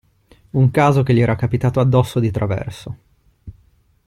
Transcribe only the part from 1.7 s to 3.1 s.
addosso di traverso.